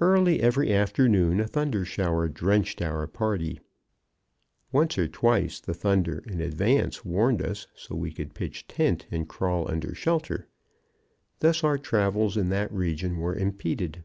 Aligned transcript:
Early 0.00 0.40
every 0.40 0.72
afternoon 0.74 1.38
a 1.38 1.46
thunder 1.46 1.84
shower 1.84 2.26
drenched 2.28 2.82
our 2.82 3.06
party. 3.06 3.60
Once 4.72 4.98
or 4.98 5.06
twice 5.06 5.60
the 5.60 5.72
thunder 5.72 6.18
in 6.26 6.40
advance 6.40 7.04
warned 7.04 7.40
us 7.40 7.68
so 7.76 7.94
we 7.94 8.10
could 8.10 8.34
pitch 8.34 8.66
tent 8.66 9.06
and 9.08 9.28
crawl 9.28 9.70
under 9.70 9.94
shelter. 9.94 10.48
Thus 11.38 11.62
our 11.62 11.78
travels 11.78 12.36
in 12.36 12.48
that 12.48 12.72
region 12.72 13.18
were 13.18 13.36
impeded. 13.36 14.02